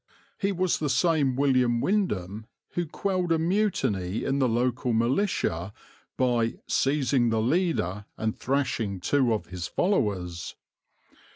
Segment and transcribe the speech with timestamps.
[0.39, 5.73] He was the same William Windham who quelled a mutiny in the local militia
[6.17, 10.55] by "seizing the leader and thrashing two of his followers."